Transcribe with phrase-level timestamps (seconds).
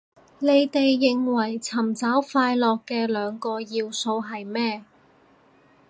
[0.39, 4.83] 你哋認為尋找快樂嘅兩個要素係咩